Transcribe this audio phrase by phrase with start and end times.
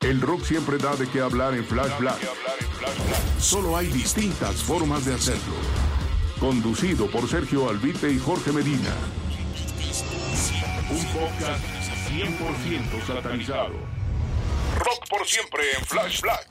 [0.00, 2.20] El rock siempre da de qué hablar en Flash Black.
[3.40, 5.56] Solo hay distintas formas de hacerlo.
[6.38, 8.94] Conducido por Sergio Albite y Jorge Medina.
[10.88, 11.64] Un podcast
[12.10, 13.74] 100% satanizado.
[14.78, 16.48] Rock por siempre en Flash Black.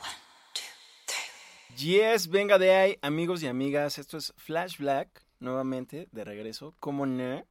[1.77, 3.97] Yes, venga de ahí, amigos y amigas.
[3.97, 6.75] Esto es Flash Black, nuevamente, de regreso.
[6.81, 7.45] como no?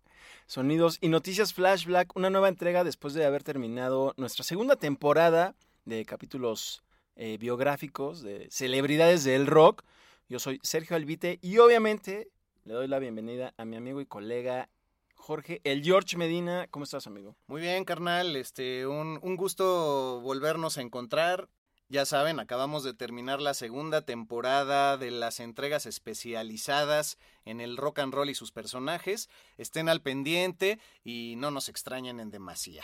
[0.47, 5.55] Sonidos y noticias Flash Black, una nueva entrega después de haber terminado nuestra segunda temporada
[5.87, 6.83] de capítulos
[7.15, 9.85] eh, biográficos de celebridades del rock.
[10.29, 12.29] Yo soy Sergio Albite y obviamente
[12.65, 14.69] le doy la bienvenida a mi amigo y colega
[15.15, 16.67] Jorge, el George Medina.
[16.71, 17.37] ¿Cómo estás, amigo?
[17.47, 18.37] Muy bien, carnal.
[18.37, 21.49] Este, un, un gusto volvernos a encontrar.
[21.89, 28.01] Ya saben, acabamos de terminar la segunda temporada de las entregas especializadas en el rock
[28.01, 29.31] and roll y sus personajes.
[29.57, 32.83] Estén al pendiente y no nos extrañen en demasía.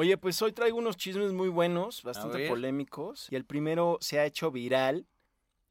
[0.00, 3.28] Oye, pues hoy traigo unos chismes muy buenos, bastante polémicos.
[3.30, 5.06] Y el primero se ha hecho viral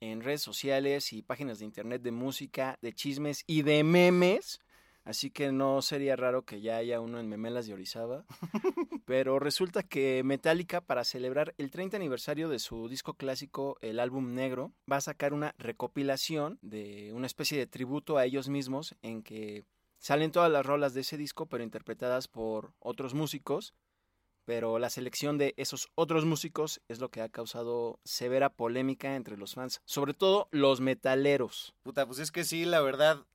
[0.02, 4.59] en redes sociales y páginas de internet de música, de chismes y de memes.
[5.03, 8.23] Así que no sería raro que ya haya uno en Memelas de Orizaba.
[9.06, 14.35] Pero resulta que Metallica, para celebrar el 30 aniversario de su disco clásico, el álbum
[14.35, 19.23] negro, va a sacar una recopilación de una especie de tributo a ellos mismos en
[19.23, 19.63] que
[19.97, 23.73] salen todas las rolas de ese disco, pero interpretadas por otros músicos
[24.49, 29.37] pero la selección de esos otros músicos es lo que ha causado severa polémica entre
[29.37, 31.75] los fans, sobre todo los metaleros.
[31.83, 33.27] Puta, pues es que sí, la verdad,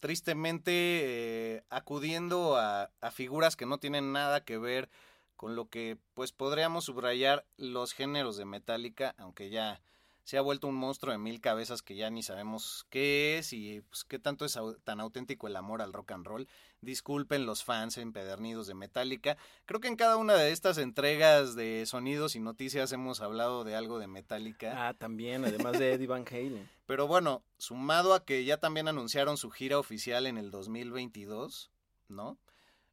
[0.00, 4.90] tristemente eh, acudiendo a, a, figuras que no tienen nada que ver
[5.34, 9.80] con lo que pues podríamos subrayar los géneros de Metallica, aunque ya
[10.24, 13.82] se ha vuelto un monstruo de mil cabezas que ya ni sabemos qué es y
[13.82, 16.48] pues, qué tanto es tan auténtico el amor al rock and roll.
[16.80, 19.36] Disculpen los fans empedernidos de Metallica.
[19.66, 23.76] Creo que en cada una de estas entregas de sonidos y noticias hemos hablado de
[23.76, 24.88] algo de Metallica.
[24.88, 26.68] Ah, también, además de Eddie Van Halen.
[26.86, 31.70] Pero bueno, sumado a que ya también anunciaron su gira oficial en el 2022,
[32.08, 32.38] ¿no?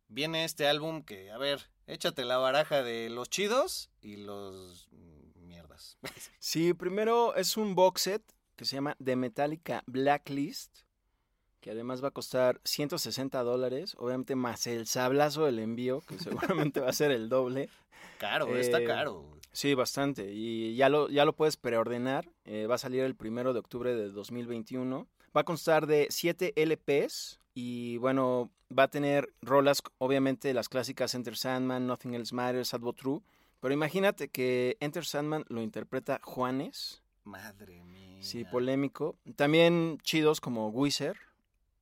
[0.09, 4.89] Viene este álbum que, a ver, échate la baraja de los chidos y los
[6.39, 8.23] Sí, primero es un box set
[8.55, 10.81] que se llama The Metallica Blacklist,
[11.61, 16.79] que además va a costar 160 dólares, obviamente más el sablazo del envío, que seguramente
[16.79, 17.69] va a ser el doble.
[18.17, 19.25] Caro, está eh, caro.
[19.51, 20.31] Sí, bastante.
[20.31, 22.29] Y ya lo, ya lo puedes preordenar.
[22.45, 25.07] Eh, va a salir el primero de octubre de 2021.
[25.35, 27.39] Va a constar de 7 LPs.
[27.53, 32.79] Y bueno, va a tener rolas, obviamente, las clásicas Enter Sandman, Nothing Else Matters, Sad
[32.79, 33.21] But True.
[33.61, 37.01] Pero imagínate que Enter Sandman lo interpreta Juanes.
[37.23, 38.21] Madre mía.
[38.21, 39.15] Sí, polémico.
[39.35, 41.17] También chidos como Wizard.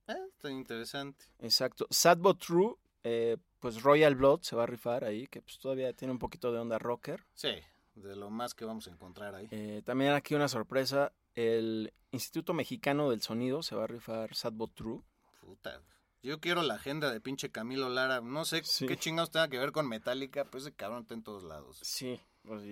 [0.06, 1.24] Ah, está interesante.
[1.40, 1.86] Exacto.
[1.90, 5.92] Sad But True, eh, pues Royal Blood se va a rifar ahí, que pues todavía
[5.94, 7.24] tiene un poquito de onda rocker.
[7.34, 7.54] Sí,
[7.94, 9.48] de lo más que vamos a encontrar ahí.
[9.50, 14.52] Eh, también aquí una sorpresa, el Instituto Mexicano del Sonido se va a rifar Sad
[14.52, 15.00] But True.
[15.40, 15.80] Puta,
[16.22, 18.20] yo quiero la agenda de pinche Camilo Lara.
[18.20, 21.42] No sé qué chingados tenga que ver con Metallica, pues ese cabrón está en todos
[21.44, 21.78] lados.
[21.82, 22.62] Sí, pues,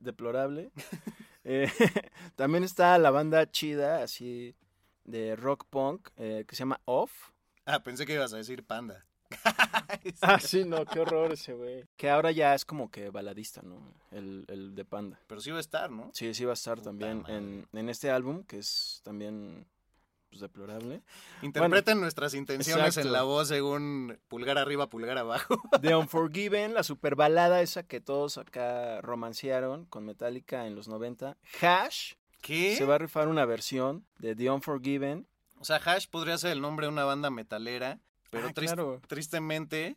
[0.00, 0.72] deplorable.
[1.42, 1.70] Eh,
[2.36, 4.54] también está la banda chida, así,
[5.04, 7.30] de rock punk, eh, que se llama Off.
[7.64, 9.06] Ah, pensé que ibas a decir Panda.
[10.20, 11.88] ah, sí, no, qué horror ese güey.
[11.96, 13.94] Que ahora ya es como que baladista, ¿no?
[14.10, 15.18] El, el de Panda.
[15.26, 16.10] Pero sí va a estar, ¿no?
[16.12, 19.66] Sí, sí va a estar también en, en este álbum, que es también
[20.30, 21.02] pues, deplorable.
[21.42, 25.60] Interpreten nuestras intenciones en la voz según pulgar arriba, pulgar abajo.
[25.82, 31.36] The Unforgiven, la super balada esa que todos acá romancearon con Metallica en los 90.
[31.60, 32.14] Hash.
[32.40, 32.76] ¿Qué?
[32.76, 35.26] Se va a rifar una versión de The Unforgiven.
[35.58, 38.00] O sea, Hash podría ser el nombre de una banda metalera,
[38.30, 39.96] pero ah, tristemente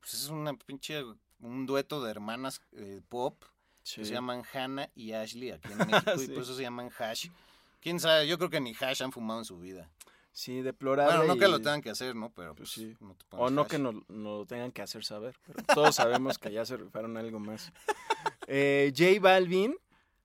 [0.00, 1.04] pues es una pinche,
[1.40, 3.42] un dueto de hermanas eh, pop
[3.82, 7.28] que se llaman Hannah y Ashley aquí en México y por eso se llaman Hash.
[7.80, 9.90] Quién sabe, yo creo que ni Hash han fumado en su vida.
[10.32, 11.16] Sí, deplorable.
[11.16, 12.30] Bueno, no que lo tengan que hacer, ¿no?
[12.30, 12.96] Pero Pues pues, sí.
[13.00, 13.68] no te O no hash.
[13.68, 17.16] que nos no lo tengan que hacer saber, pero todos sabemos que ya se rifaron
[17.16, 17.72] algo más.
[18.48, 19.74] Eh, J Balvin,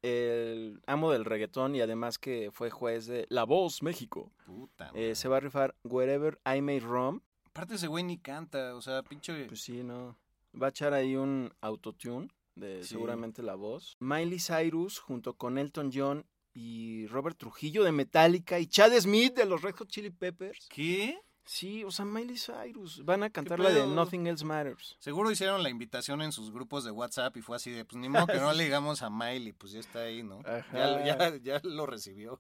[0.03, 5.15] el amo del reggaetón y además que fue juez de La Voz México, Puta, eh,
[5.15, 7.21] se va a rifar Wherever I May Roam.
[7.47, 9.45] Aparte ese güey ni canta, o sea, pinche...
[9.45, 10.17] Pues sí, no.
[10.59, 12.89] Va a echar ahí un autotune de Sí.
[12.89, 13.95] seguramente la voz.
[13.99, 19.45] Miley Cyrus junto con Elton John y Robert Trujillo de Metallica y Chad Smith de
[19.45, 20.67] los Red Hot Chili Peppers.
[20.69, 21.17] ¿Qué?
[21.45, 23.03] Sí, o sea, Miley Cyrus.
[23.03, 23.85] Van a cantar la de?
[23.85, 24.95] Nothing Else Matters.
[24.99, 28.09] Seguro hicieron la invitación en sus grupos de WhatsApp y fue así de, pues ni
[28.09, 30.41] modo que no le digamos a Miley, pues ya está ahí, ¿no?
[30.73, 32.39] Ya, ya, ya lo recibió.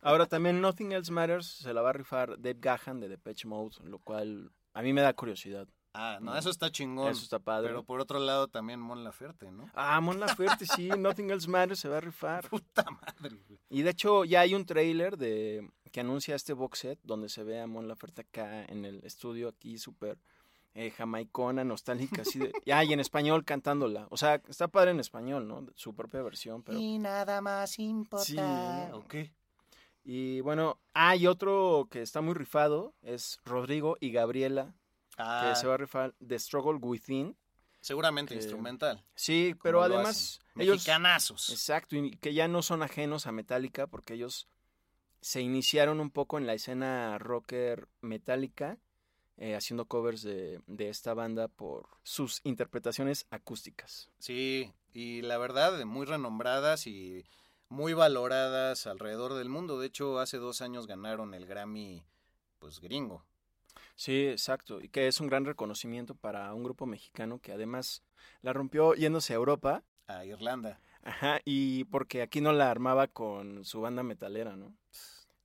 [0.00, 3.76] Ahora también Nothing Else Matters se la va a rifar Dave Gahan de Depeche Mode,
[3.84, 5.68] lo cual a mí me da curiosidad.
[5.98, 6.36] Ah, no, Mm.
[6.36, 7.10] eso está chingón.
[7.10, 7.68] Eso está padre.
[7.68, 9.70] Pero por otro lado también Mon Laferte, ¿no?
[9.74, 10.20] Ah, Mon
[10.60, 12.48] Laferte, sí, Nothing Else Matters se va a rifar.
[12.50, 13.58] Puta madre, güey.
[13.70, 17.42] Y de hecho ya hay un trailer de que anuncia este box set donde se
[17.44, 20.18] ve a Mon Laferte acá en el estudio aquí súper
[20.74, 22.52] eh, jamaicona, nostálgica, así de...
[22.66, 24.06] Ya, y en español cantándola.
[24.10, 25.64] O sea, está padre en español, ¿no?
[25.74, 26.78] Su propia versión, pero...
[26.78, 28.24] nada más importa.
[28.26, 28.36] Sí.
[28.92, 29.14] Ok.
[30.04, 34.74] Y bueno, hay otro que está muy rifado, es Rodrigo y Gabriela,
[35.16, 37.36] Ah, que se va a rifar The Struggle Within.
[37.80, 39.04] seguramente que- instrumental.
[39.14, 40.76] Sí, pero además ellos...
[40.76, 41.50] Mexicanazos.
[41.50, 44.48] Exacto, y que ya no son ajenos a Metallica porque ellos
[45.20, 48.78] se iniciaron un poco en la escena rocker metálica,
[49.38, 54.08] haciendo covers de, de esta banda por sus interpretaciones acústicas.
[54.18, 57.24] Sí, y la verdad, muy renombradas y
[57.68, 59.78] muy valoradas alrededor del mundo.
[59.78, 62.06] De hecho, hace dos años ganaron el Grammy,
[62.58, 63.24] pues gringo.
[63.96, 68.02] Sí, exacto, y que es un gran reconocimiento para un grupo mexicano que además
[68.42, 70.80] la rompió yéndose a Europa, a Irlanda.
[71.02, 74.74] ajá, y porque aquí no la armaba con su banda metalera, ¿no?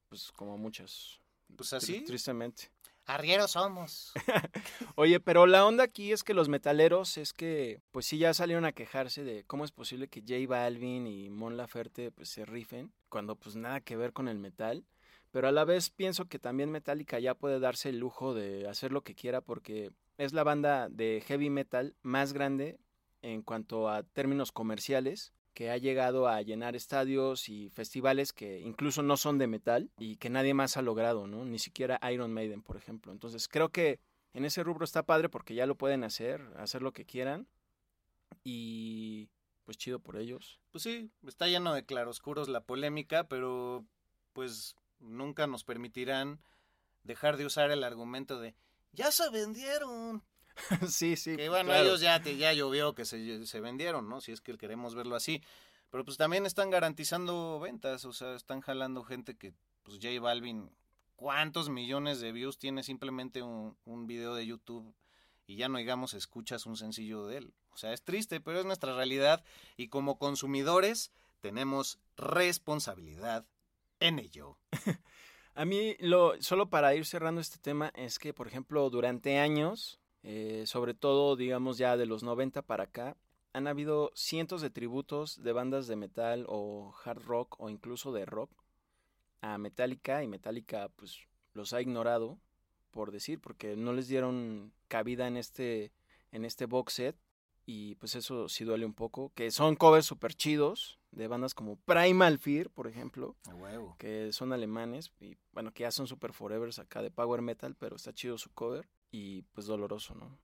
[0.09, 1.21] Pues como muchas.
[1.55, 2.01] Pues así.
[2.01, 2.69] Tristemente.
[3.05, 4.11] Arrieros somos.
[4.95, 8.65] Oye, pero la onda aquí es que los metaleros es que, pues sí, ya salieron
[8.65, 12.93] a quejarse de cómo es posible que J Balvin y Mon Laferte pues se rifen,
[13.09, 14.85] cuando pues nada que ver con el metal.
[15.31, 18.91] Pero a la vez pienso que también Metallica ya puede darse el lujo de hacer
[18.91, 22.79] lo que quiera porque es la banda de heavy metal más grande
[23.21, 29.03] en cuanto a términos comerciales que ha llegado a llenar estadios y festivales que incluso
[29.03, 31.45] no son de metal y que nadie más ha logrado, ¿no?
[31.45, 33.11] Ni siquiera Iron Maiden, por ejemplo.
[33.11, 33.99] Entonces creo que
[34.33, 37.47] en ese rubro está padre porque ya lo pueden hacer, hacer lo que quieran
[38.43, 39.29] y
[39.65, 40.59] pues chido por ellos.
[40.71, 43.85] Pues sí, está lleno de claroscuros la polémica, pero
[44.33, 46.39] pues nunca nos permitirán
[47.03, 48.55] dejar de usar el argumento de
[48.93, 50.23] ya se vendieron.
[50.89, 51.37] sí, sí.
[51.37, 51.83] Que bueno, claro.
[51.83, 54.21] ellos ya, te, ya llovió que se, se vendieron, ¿no?
[54.21, 55.41] Si es que queremos verlo así.
[55.89, 59.53] Pero pues también están garantizando ventas, o sea, están jalando gente que,
[59.83, 60.71] pues J Balvin,
[61.17, 64.93] ¿cuántos millones de views tiene simplemente un, un video de YouTube?
[65.47, 67.53] Y ya no digamos escuchas un sencillo de él.
[67.71, 69.43] O sea, es triste, pero es nuestra realidad
[69.75, 71.11] y como consumidores
[71.41, 73.45] tenemos responsabilidad
[74.01, 74.57] en ello.
[75.55, 79.99] A mí, lo, solo para ir cerrando este tema, es que, por ejemplo, durante años,
[80.23, 83.17] eh, sobre todo, digamos, ya de los 90 para acá,
[83.53, 88.25] han habido cientos de tributos de bandas de metal o hard rock o incluso de
[88.25, 88.49] rock
[89.41, 91.19] a Metallica y Metallica pues
[91.53, 92.39] los ha ignorado
[92.91, 95.91] por decir porque no les dieron cabida en este
[96.31, 97.17] en este box set
[97.65, 101.75] y pues eso sí duele un poco que son covers super chidos de bandas como
[101.77, 103.95] Primal Fear por ejemplo A huevo.
[103.99, 107.95] que son alemanes y bueno que ya son super forevers acá de power metal pero
[107.97, 110.37] está chido su cover y pues doloroso no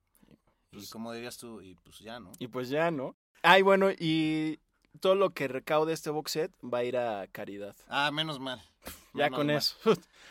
[0.72, 2.32] Y como dirías tú, y pues ya, ¿no?
[2.40, 3.16] y pues ya, ¿no?
[3.42, 4.60] Ay, bueno, y
[5.00, 7.76] todo lo que recaude este box set va a ir a caridad.
[7.88, 8.62] Ah, menos mal.
[9.14, 9.56] Ya Menos con mal.
[9.56, 9.76] eso.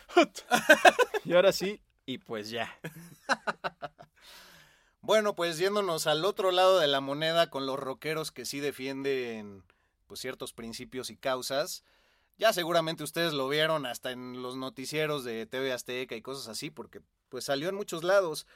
[1.25, 2.69] y ahora sí, y pues ya.
[5.07, 9.63] Bueno, pues yéndonos al otro lado de la moneda con los rockeros que sí defienden
[10.05, 11.85] pues ciertos principios y causas.
[12.37, 16.71] Ya seguramente ustedes lo vieron hasta en los noticieros de TV Azteca y cosas así,
[16.71, 16.99] porque
[17.29, 18.47] pues salió en muchos lados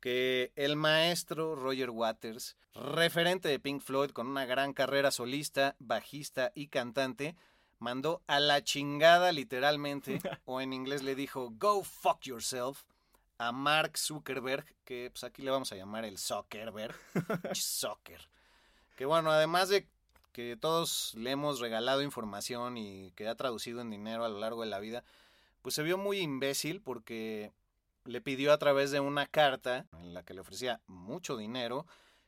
[0.00, 6.50] que el maestro Roger Waters, referente de Pink Floyd con una gran carrera solista, bajista
[6.56, 7.36] y cantante,
[7.78, 12.82] mandó a la chingada literalmente, o en inglés le dijo, go fuck yourself,
[13.40, 16.94] a Mark Zuckerberg, que pues aquí le vamos a llamar el Zuckerberg,
[17.54, 18.28] Zucker.
[18.96, 19.88] Que bueno, además de
[20.32, 24.60] que todos le hemos regalado información y que ha traducido en dinero a lo largo
[24.60, 25.04] de la vida,
[25.62, 27.50] pues se vio muy imbécil porque
[28.04, 31.86] le pidió a través de una carta en la que le ofrecía mucho dinero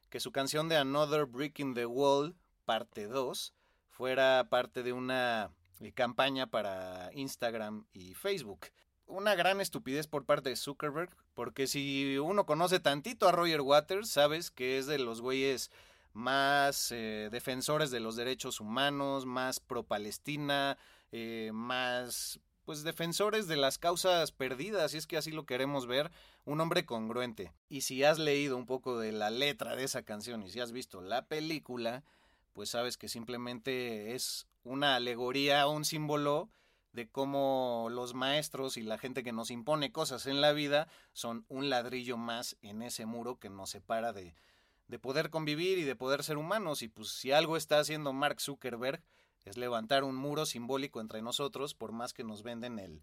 [0.08, 3.52] que su canción de Another Brick in the Wall, parte 2,
[3.90, 5.50] fuera parte de una
[5.80, 8.68] eh, campaña para Instagram y Facebook.
[9.12, 14.08] Una gran estupidez por parte de Zuckerberg, porque si uno conoce tantito a Roger Waters,
[14.08, 15.70] sabes que es de los güeyes
[16.14, 20.78] más eh, defensores de los derechos humanos, más pro-Palestina,
[21.12, 26.10] eh, más pues defensores de las causas perdidas, si es que así lo queremos ver,
[26.46, 27.52] un hombre congruente.
[27.68, 30.72] Y si has leído un poco de la letra de esa canción y si has
[30.72, 32.02] visto la película,
[32.54, 36.48] pues sabes que simplemente es una alegoría, un símbolo
[36.92, 41.44] de cómo los maestros y la gente que nos impone cosas en la vida son
[41.48, 44.34] un ladrillo más en ese muro que nos separa de,
[44.88, 46.82] de poder convivir y de poder ser humanos.
[46.82, 49.02] Y pues si algo está haciendo Mark Zuckerberg
[49.44, 53.02] es levantar un muro simbólico entre nosotros, por más que nos venden el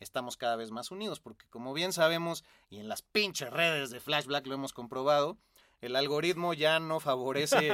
[0.00, 4.00] estamos cada vez más unidos, porque como bien sabemos, y en las pinches redes de
[4.00, 5.38] Flash Black lo hemos comprobado,
[5.80, 7.72] el algoritmo ya no favorece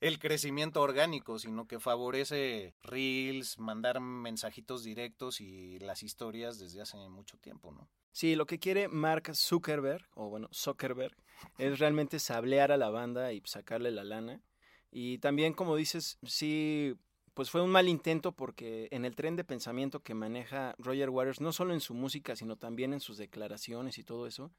[0.00, 6.96] el crecimiento orgánico, sino que favorece reels, mandar mensajitos directos y las historias desde hace
[7.08, 7.88] mucho tiempo, ¿no?
[8.12, 11.16] Sí, lo que quiere Mark Zuckerberg, o bueno, Zuckerberg,
[11.58, 14.42] es realmente sablear a la banda y sacarle la lana.
[14.90, 16.94] Y también, como dices, sí,
[17.34, 21.40] pues fue un mal intento porque en el tren de pensamiento que maneja Roger Waters,
[21.40, 24.52] no solo en su música, sino también en sus declaraciones y todo eso,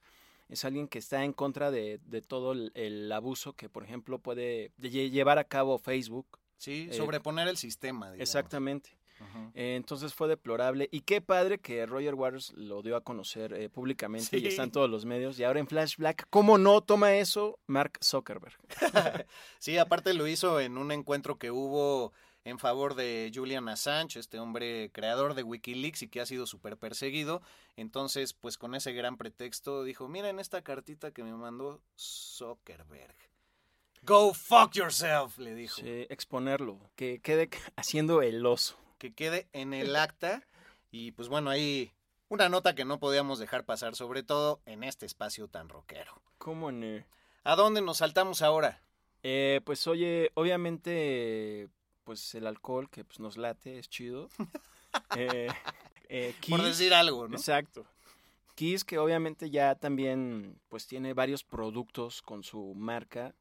[0.53, 5.39] es alguien que está en contra de, todo el, abuso que, por ejemplo, puede llevar
[5.39, 6.39] a cabo Facebook.
[6.57, 8.07] Sí, eh, sobreponer el sistema.
[8.07, 8.21] Digamos.
[8.21, 8.97] Exactamente.
[9.53, 10.89] Eh, entonces fue deplorable.
[10.91, 14.71] Y qué padre que Roger Waters lo dio a conocer eh, públicamente y está en
[14.71, 15.39] todos los medios.
[15.39, 18.57] Y ahora en Flash Black, ¿cómo no toma eso Mark Zuckerberg?
[19.59, 22.13] sí, aparte lo hizo en un encuentro que hubo
[22.45, 26.77] en favor de Julian Assange, este hombre creador de Wikileaks y que ha sido súper
[26.77, 27.41] perseguido.
[27.77, 33.15] Entonces, pues con ese gran pretexto dijo, miren esta cartita que me mandó Zuckerberg.
[34.01, 35.75] Go fuck yourself, le dijo.
[35.77, 38.77] Sí, exponerlo, que quede haciendo el oso.
[38.97, 40.43] Que quede en el acta.
[40.91, 41.93] Y pues bueno, ahí
[42.27, 46.21] una nota que no podíamos dejar pasar, sobre todo en este espacio tan rockero.
[46.37, 47.05] ¿Cómo no?
[47.43, 48.81] ¿A dónde nos saltamos ahora?
[49.23, 51.69] Eh, pues oye, obviamente
[52.03, 54.29] pues el alcohol que pues, nos late, es chido.
[55.17, 55.47] eh,
[56.09, 57.35] eh, Por decir algo, ¿no?
[57.35, 57.85] Exacto.
[58.55, 63.33] Kiss, que obviamente ya también pues tiene varios productos con su marca,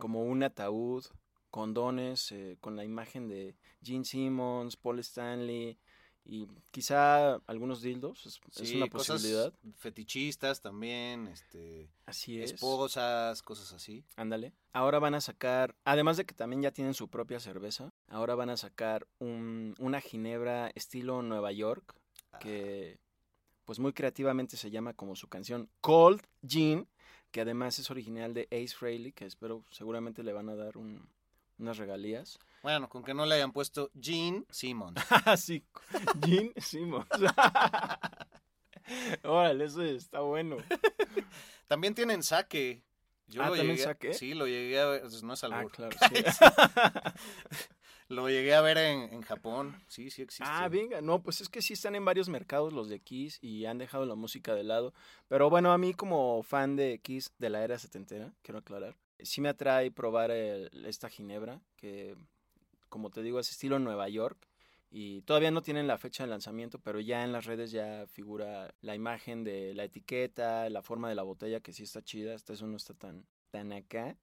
[0.00, 1.04] como un ataúd,
[1.50, 5.78] condones, eh, con la imagen de Gene Simmons, Paul Stanley,
[6.28, 9.52] y quizá algunos dildos, es, una posibilidad.
[9.76, 12.52] fetichistas también, este, así es.
[12.52, 14.04] esposas, cosas así.
[14.16, 14.52] Ándale.
[14.72, 18.50] Ahora van a sacar, además de que también ya tienen su propia cerveza, ahora van
[18.50, 21.94] a sacar un, una ginebra estilo Nueva York,
[22.40, 22.98] que
[23.64, 26.88] pues muy creativamente se llama como su canción Cold Gin,
[27.30, 31.08] que además es original de Ace Frehley, que espero seguramente le van a dar un,
[31.58, 32.38] unas regalías.
[32.62, 34.96] Bueno, con que no le hayan puesto Gene Simmons.
[35.26, 35.64] Ah, sí,
[36.24, 37.06] Gene Simmons.
[39.24, 40.56] Órale, eso está bueno.
[41.66, 42.82] También tienen saque.
[43.28, 44.14] Yo ah, lo ¿también saque?
[44.14, 45.02] Sí, lo llegué a ver.
[45.22, 45.56] No es algo.
[45.56, 46.24] Ah, claro, sí.
[48.08, 49.76] lo llegué a ver en, en, Japón.
[49.88, 50.44] Sí, sí existe.
[50.46, 51.00] Ah, venga.
[51.00, 54.06] No, pues es que sí están en varios mercados los de Kiss y han dejado
[54.06, 54.94] la música de lado.
[55.26, 59.40] Pero bueno, a mí como fan de Kiss de la era setentera, quiero aclarar, sí
[59.40, 62.16] me atrae probar esta ginebra que
[62.88, 64.38] como te digo, es estilo Nueva York.
[64.90, 68.72] Y todavía no tienen la fecha de lanzamiento, pero ya en las redes ya figura
[68.80, 72.34] la imagen de la etiqueta, la forma de la botella, que sí está chida.
[72.34, 74.16] Esta eso no está tan, tan acá.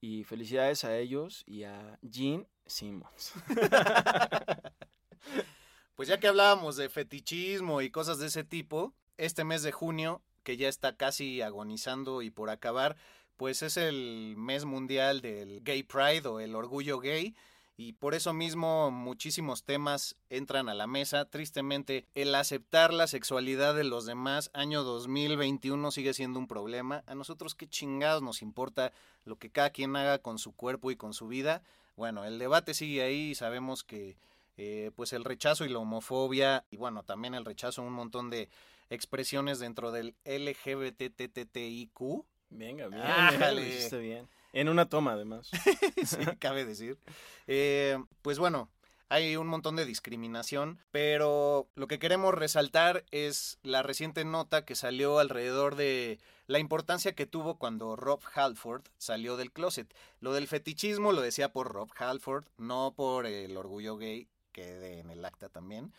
[0.00, 3.34] Y felicidades a ellos y a Gene Simmons.
[5.94, 10.22] pues ya que hablábamos de fetichismo y cosas de ese tipo, este mes de junio,
[10.42, 12.96] que ya está casi agonizando y por acabar,
[13.40, 17.34] pues es el mes mundial del Gay Pride o el orgullo gay
[17.78, 21.24] y por eso mismo muchísimos temas entran a la mesa.
[21.24, 27.02] Tristemente, el aceptar la sexualidad de los demás, año 2021 sigue siendo un problema.
[27.06, 28.92] A nosotros qué chingados nos importa
[29.24, 31.62] lo que cada quien haga con su cuerpo y con su vida.
[31.96, 34.18] Bueno, el debate sigue ahí y sabemos que
[34.58, 38.28] eh, pues el rechazo y la homofobia y bueno, también el rechazo a un montón
[38.28, 38.50] de
[38.90, 42.26] expresiones dentro del LGBTTTIQ.
[42.50, 44.28] Venga, bien, bien.
[44.52, 45.50] En una toma, además.
[46.04, 46.98] sí, cabe decir.
[47.46, 48.68] Eh, pues bueno,
[49.08, 54.74] hay un montón de discriminación, pero lo que queremos resaltar es la reciente nota que
[54.74, 59.92] salió alrededor de la importancia que tuvo cuando Rob Halford salió del closet.
[60.20, 65.10] Lo del fetichismo lo decía por Rob Halford, no por el orgullo gay, que en
[65.10, 65.92] el acta también.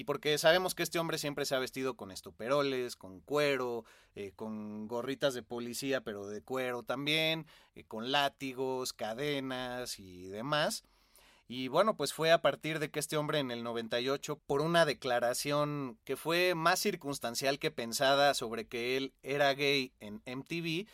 [0.00, 4.32] Y porque sabemos que este hombre siempre se ha vestido con estoperoles, con cuero, eh,
[4.34, 10.84] con gorritas de policía, pero de cuero también, eh, con látigos, cadenas y demás.
[11.48, 14.86] Y bueno, pues fue a partir de que este hombre en el 98, por una
[14.86, 20.88] declaración que fue más circunstancial que pensada sobre que él era gay en MTV,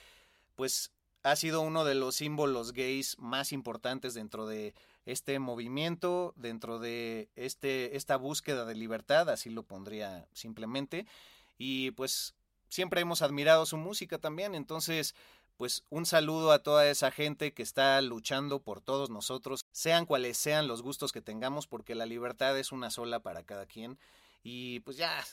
[0.56, 0.90] pues
[1.22, 4.74] ha sido uno de los símbolos gays más importantes dentro de
[5.06, 11.06] este movimiento, dentro de este, esta búsqueda de libertad, así lo pondría simplemente.
[11.56, 12.34] Y pues
[12.68, 15.14] siempre hemos admirado su música también, entonces
[15.56, 20.36] pues un saludo a toda esa gente que está luchando por todos nosotros, sean cuales
[20.36, 23.98] sean los gustos que tengamos, porque la libertad es una sola para cada quien.
[24.42, 25.24] Y pues ya,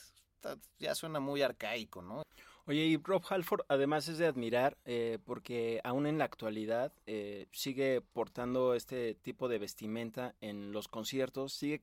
[0.78, 2.22] ya suena muy arcaico, ¿no?
[2.66, 7.46] Oye, y Rob Halford además es de admirar eh, porque aún en la actualidad eh,
[7.52, 11.78] sigue portando este tipo de vestimenta en los conciertos, sigue,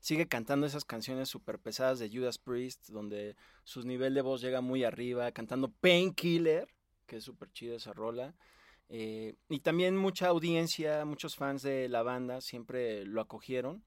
[0.00, 4.60] sigue cantando esas canciones súper pesadas de Judas Priest, donde su nivel de voz llega
[4.60, 6.68] muy arriba, cantando Painkiller,
[7.06, 8.34] que es súper chida esa rola.
[8.90, 13.82] Eh, y también mucha audiencia, muchos fans de la banda siempre lo acogieron,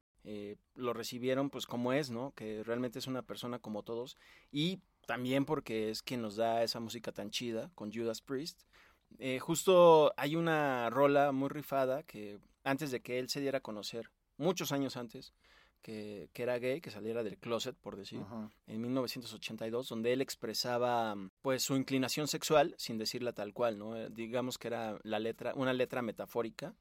[0.74, 2.34] lo recibieron pues como es, ¿no?
[2.36, 4.18] Que realmente es una persona como todos.
[4.52, 4.80] Y
[5.12, 8.62] también porque es quien nos da esa música tan chida con Judas Priest.
[9.20, 13.62] Eh, justo hay una rola muy rifada que antes de que él se diera a
[13.62, 15.34] conocer, muchos años antes,
[15.82, 18.22] que, era gay, que saliera del closet, por decir,
[18.68, 23.98] en 1982, donde él expresaba pues su inclinación sexual sin decirla tal cual, ¿no?
[23.98, 26.74] Eh, digamos que era la letra, una letra metafórica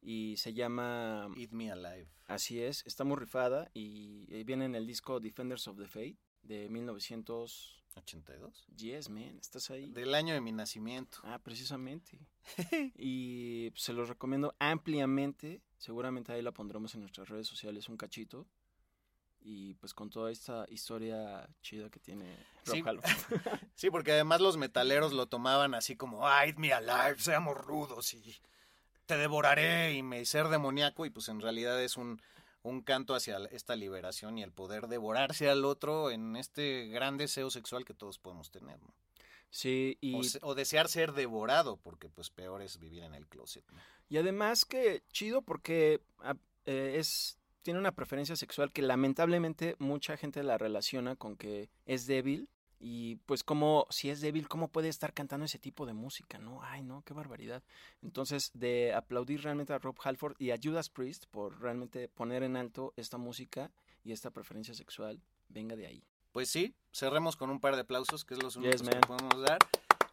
[0.00, 2.06] y se llama Eat Me Alive.
[2.26, 6.16] Así es, está muy rifada y, y viene en el disco Defenders of the Faith
[6.42, 8.66] de 1982.
[8.76, 9.90] Yes, man, estás ahí.
[9.90, 11.18] Del año de mi nacimiento.
[11.24, 12.18] Ah, precisamente.
[12.96, 15.62] y se los recomiendo ampliamente.
[15.78, 18.46] Seguramente ahí la pondremos en nuestras redes sociales un cachito.
[19.44, 22.26] Y pues con toda esta historia chida que tiene
[22.62, 22.82] sí.
[23.74, 28.36] Sí, porque además los metaleros lo tomaban así como, ay, me alive, seamos rudos y
[29.06, 31.06] te devoraré y me ser demoníaco.
[31.06, 32.22] Y pues en realidad es un,
[32.62, 37.50] un canto hacia esta liberación y el poder devorarse al otro en este gran deseo
[37.50, 38.80] sexual que todos podemos tener.
[38.80, 38.94] ¿no?
[39.50, 40.20] Sí, y...
[40.42, 43.64] O, desear ser devorado, porque pues peor es vivir en el closet.
[44.08, 50.16] Y además que chido porque ah, eh, es tiene una preferencia sexual que lamentablemente mucha
[50.16, 52.48] gente la relaciona con que es débil
[52.84, 56.38] y pues como si es débil, ¿cómo puede estar cantando ese tipo de música?
[56.38, 57.62] No, ay no, qué barbaridad.
[58.02, 62.56] Entonces, de aplaudir realmente a Rob Halford y a Judas Priest por realmente poner en
[62.56, 63.70] alto esta música
[64.02, 66.02] y esta preferencia sexual, venga de ahí.
[66.32, 69.58] Pues sí, cerremos con un par de aplausos, que es los únicos que podemos dar.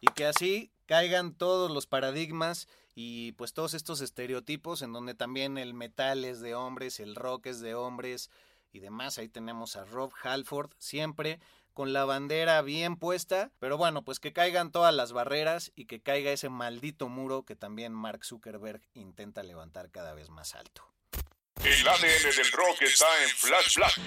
[0.00, 5.58] Y que así caigan todos los paradigmas y pues todos estos estereotipos en donde también
[5.58, 8.30] el metal es de hombres, el rock es de hombres
[8.72, 9.18] y demás.
[9.18, 11.40] Ahí tenemos a Rob Halford siempre
[11.74, 16.00] con la bandera bien puesta, pero bueno, pues que caigan todas las barreras y que
[16.00, 20.84] caiga ese maldito muro que también Mark Zuckerberg intenta levantar cada vez más alto.
[21.64, 24.00] El ADN del rock está en Flash Black.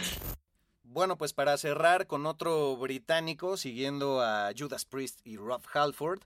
[0.83, 6.21] Bueno, pues para cerrar con otro británico, siguiendo a Judas Priest y Rob Halford,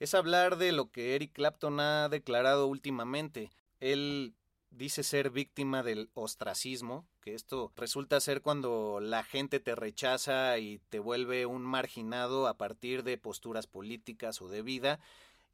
[0.00, 3.50] es hablar de lo que Eric Clapton ha declarado últimamente.
[3.80, 4.34] Él
[4.70, 10.80] dice ser víctima del ostracismo, que esto resulta ser cuando la gente te rechaza y
[10.88, 15.00] te vuelve un marginado a partir de posturas políticas o de vida,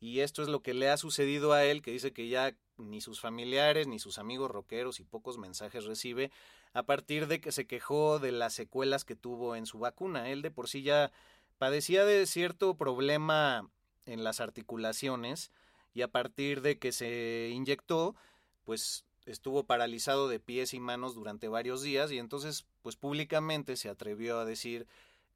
[0.01, 3.01] y esto es lo que le ha sucedido a él, que dice que ya ni
[3.01, 6.31] sus familiares ni sus amigos rockeros y pocos mensajes recibe
[6.75, 10.29] a partir de que se quejó de las secuelas que tuvo en su vacuna.
[10.31, 11.13] Él de por sí ya
[11.57, 13.71] padecía de cierto problema
[14.07, 15.51] en las articulaciones
[15.95, 18.17] y a partir de que se inyectó,
[18.65, 23.89] pues estuvo paralizado de pies y manos durante varios días y entonces pues públicamente se
[23.89, 24.87] atrevió a decir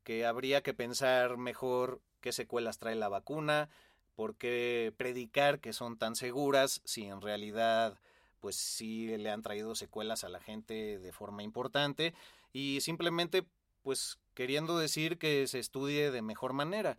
[0.04, 3.68] que habría que pensar mejor qué secuelas trae la vacuna,
[4.14, 7.98] por qué predicar que son tan seguras si en realidad
[8.40, 12.14] pues sí le han traído secuelas a la gente de forma importante
[12.52, 13.44] y simplemente
[13.82, 16.98] pues queriendo decir que se estudie de mejor manera.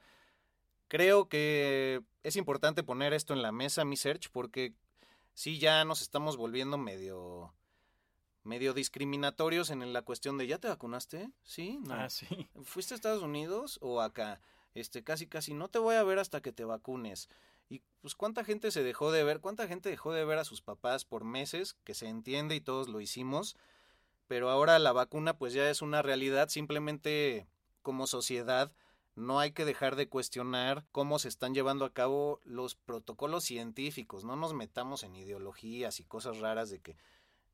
[0.87, 4.73] Creo que es importante poner esto en la mesa, mi search, porque
[5.39, 7.53] sí ya nos estamos volviendo medio
[8.43, 11.31] medio discriminatorios en la cuestión de ¿ya te vacunaste?
[11.43, 11.79] ¿Sí?
[11.81, 11.93] No.
[11.93, 12.27] Ah, sí.
[12.65, 14.41] ¿Fuiste a Estados Unidos o acá?
[14.73, 17.29] Este, casi casi no te voy a ver hasta que te vacunes.
[17.69, 20.61] Y pues cuánta gente se dejó de ver, cuánta gente dejó de ver a sus
[20.61, 23.55] papás por meses, que se entiende y todos lo hicimos,
[24.27, 27.47] pero ahora la vacuna pues ya es una realidad, simplemente
[27.81, 28.73] como sociedad
[29.19, 34.23] no hay que dejar de cuestionar cómo se están llevando a cabo los protocolos científicos,
[34.23, 36.97] no nos metamos en ideologías y cosas raras de que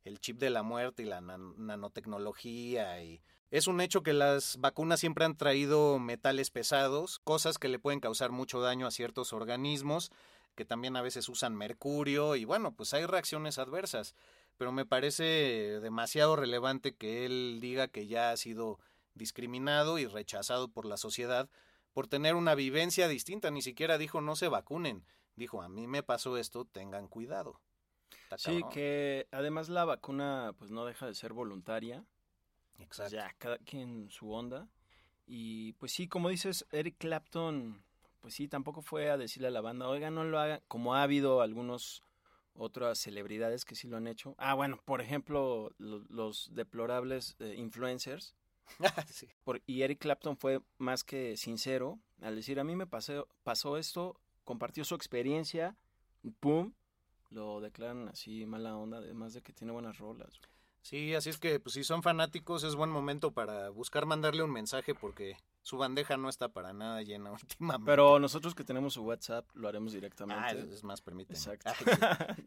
[0.03, 4.99] el chip de la muerte y la nanotecnología y es un hecho que las vacunas
[4.99, 10.11] siempre han traído metales pesados, cosas que le pueden causar mucho daño a ciertos organismos,
[10.55, 14.15] que también a veces usan mercurio y bueno, pues hay reacciones adversas,
[14.57, 18.79] pero me parece demasiado relevante que él diga que ya ha sido
[19.15, 21.49] discriminado y rechazado por la sociedad
[21.93, 26.03] por tener una vivencia distinta, ni siquiera dijo no se vacunen, dijo a mí me
[26.03, 27.61] pasó esto, tengan cuidado.
[28.37, 32.03] sí, que además la vacuna pues no deja de ser voluntaria.
[32.75, 33.15] Pues, Exacto.
[33.15, 34.67] ya, cada quien su onda.
[35.25, 37.81] Y pues sí, como dices, Eric Clapton,
[38.19, 41.03] pues sí, tampoco fue a decirle a la banda, oiga, no lo haga, como ha
[41.03, 42.03] habido algunos
[42.53, 44.35] otras celebridades que sí lo han hecho.
[44.37, 48.35] Ah, bueno, por ejemplo, los, deplorables eh, influencers
[49.43, 53.77] Por, y Eric Clapton fue más que sincero al decir, a mí me pasó, pasó
[53.77, 55.75] esto, compartió su experiencia,
[56.39, 56.73] ¡pum!
[57.29, 60.39] Lo declaran así mala onda, además de que tiene buenas rolas.
[60.81, 64.51] Sí, así es que pues, si son fanáticos es buen momento para buscar mandarle un
[64.51, 67.85] mensaje porque su bandeja no está para nada llena últimamente.
[67.85, 70.43] Pero nosotros que tenemos su WhatsApp lo haremos directamente.
[70.45, 71.37] Ah, es más, permíteme.
[71.37, 71.71] Exacto.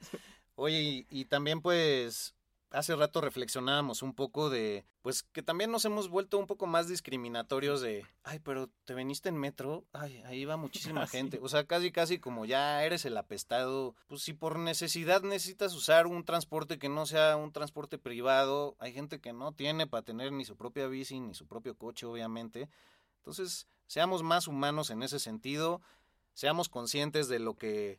[0.55, 2.35] Oye, y, también pues
[2.71, 6.89] hace rato reflexionábamos un poco de, pues que también nos hemos vuelto un poco más
[6.89, 11.39] discriminatorios de, ay, pero te veniste en metro, ay, ahí va muchísima gente.
[11.43, 13.95] O sea, casi, casi como ya eres el apestado.
[14.07, 18.93] Pues si por necesidad necesitas usar un transporte que no sea un transporte privado, hay
[18.93, 22.69] gente que no tiene para tener ni su propia bici ni su propio coche, obviamente.
[23.19, 25.81] Entonces, seamos más humanos en ese sentido,
[26.35, 27.99] seamos conscientes de lo que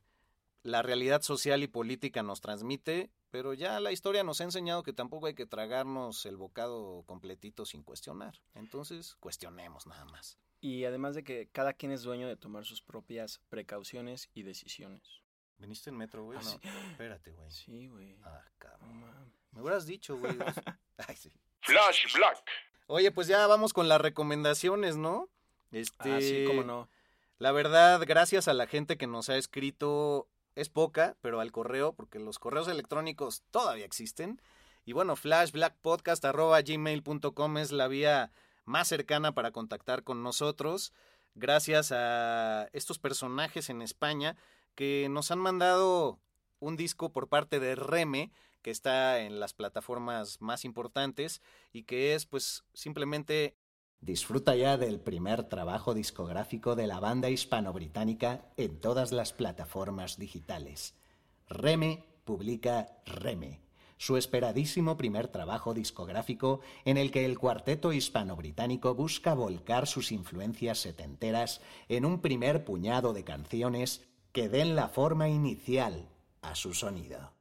[0.63, 4.93] la realidad social y política nos transmite pero ya la historia nos ha enseñado que
[4.93, 8.41] tampoco hay que tragarnos el bocado completito sin cuestionar.
[8.55, 10.37] Entonces, cuestionemos nada más.
[10.61, 15.21] Y además de que cada quien es dueño de tomar sus propias precauciones y decisiones.
[15.57, 16.39] ¿Viniste en metro, güey?
[16.39, 17.51] Ah, no, espérate, güey.
[17.51, 18.17] Sí, güey.
[18.23, 19.33] Ah, cabrón.
[19.51, 20.33] Me hubieras dicho, güey.
[20.97, 21.31] Ay, sí.
[21.61, 22.43] Flash Black.
[22.87, 25.29] Oye, pues ya vamos con las recomendaciones, ¿no?
[25.71, 26.89] Este, ah, sí, cómo no.
[27.37, 30.27] La verdad, gracias a la gente que nos ha escrito
[30.59, 34.41] es poca, pero al correo, porque los correos electrónicos todavía existen.
[34.85, 38.31] Y bueno, flashblackpodcast.gmail.com es la vía
[38.65, 40.93] más cercana para contactar con nosotros.
[41.35, 44.35] Gracias a estos personajes en España
[44.75, 46.19] que nos han mandado
[46.59, 51.41] un disco por parte de Reme, que está en las plataformas más importantes
[51.71, 53.55] y que es pues simplemente
[54.01, 60.95] Disfruta ya del primer trabajo discográfico de la banda hispano-británica en todas las plataformas digitales.
[61.49, 63.59] Reme publica Reme,
[63.97, 70.79] su esperadísimo primer trabajo discográfico en el que el cuarteto hispano-británico busca volcar sus influencias
[70.79, 71.59] setenteras
[71.89, 76.07] en un primer puñado de canciones que den la forma inicial
[76.41, 77.33] a su sonido.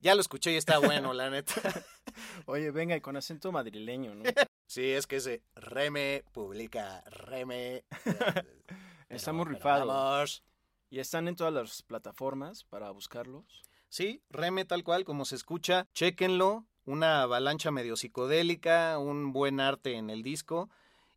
[0.00, 1.54] Ya lo escuché y está bueno, la neta.
[2.46, 4.24] Oye, venga, y con acento madrileño, ¿no?
[4.66, 7.84] Sí, es que ese Reme publica Reme.
[9.08, 10.42] Estamos rifados.
[10.90, 13.62] Y están en todas las plataformas para buscarlos.
[13.88, 15.88] Sí, Reme tal cual como se escucha.
[15.92, 16.66] Chéquenlo.
[16.86, 20.68] Una avalancha medio psicodélica, un buen arte en el disco.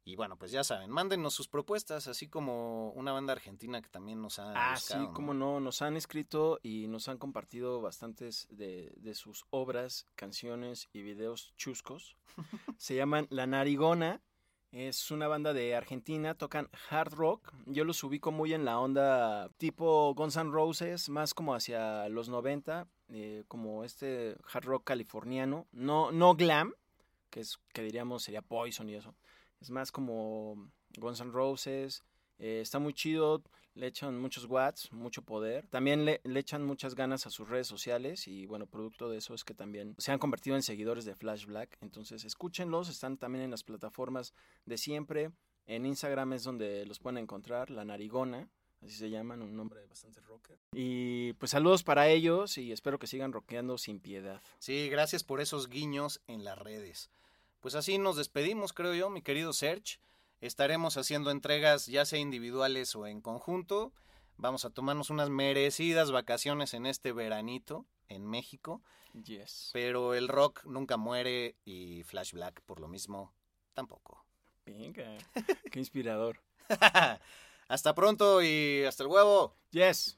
[0.07, 4.21] Y bueno, pues ya saben, mándenos sus propuestas, así como una banda argentina que también
[4.21, 4.53] nos ha.
[4.71, 9.43] Ah, sí, como no, nos han escrito y nos han compartido bastantes de, de sus
[9.49, 12.15] obras, canciones y videos chuscos.
[12.77, 14.21] Se llaman La Narigona.
[14.71, 17.53] Es una banda de Argentina, tocan hard rock.
[17.65, 22.29] Yo los ubico muy en la onda tipo Guns N' Roses, más como hacia los
[22.29, 25.67] 90, eh, como este hard rock californiano.
[25.73, 26.73] No, no glam,
[27.29, 29.13] que es que diríamos sería Poison y eso
[29.59, 32.03] es más como Guns N' Roses.
[32.39, 33.43] Eh, está muy chido,
[33.73, 35.67] le echan muchos watts, mucho poder.
[35.67, 39.43] También le, echan muchas ganas a sus redes sociales y bueno, producto de eso es
[39.43, 41.77] que también se han convertido en seguidores de Flash Black.
[41.81, 44.33] Entonces escúchenlos, están también en las plataformas
[44.65, 45.31] de siempre.
[45.65, 48.49] En Instagram es donde los pueden encontrar, La Narigona,
[48.81, 50.57] así se llaman, un nombre bastante rocker.
[50.73, 54.41] Y pues saludos para ellos y espero que sigan rockeando sin piedad.
[54.59, 57.09] Sí, gracias por esos guiños en las redes.
[57.67, 59.99] Pues así nos despedimos, creo yo, mi querido Serge.
[60.39, 63.91] Estaremos haciendo entregas ya sea individuales o en conjunto.
[64.37, 68.81] Vamos a tomarnos unas merecidas vacaciones en este veranito en México.
[69.21, 69.71] Yes.
[69.73, 73.33] Pero el rock nunca muere y Flash Black por lo mismo
[73.73, 74.23] tampoco.
[74.65, 75.17] Venga,
[75.69, 76.41] qué inspirador.
[77.67, 79.57] hasta pronto y hasta el huevo.
[79.71, 80.17] Yes.